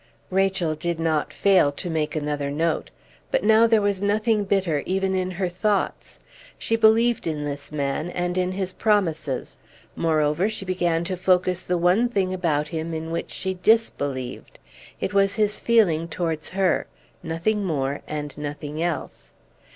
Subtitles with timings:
[0.31, 2.89] Rachel did not fail to make another note;
[3.29, 6.19] but now there was nothing bitter even in her thoughts.
[6.57, 9.59] She believed in this man, and in his promises;
[9.95, 14.57] moreover, she began to focus the one thing about him in which she disbelieved.
[14.99, 16.87] It was his feeling towards her
[17.21, 19.33] nothing more and nothing else.